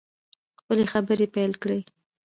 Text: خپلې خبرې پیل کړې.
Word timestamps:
خپلې 0.59 0.85
خبرې 0.93 1.25
پیل 1.35 1.51
کړې. 1.61 1.79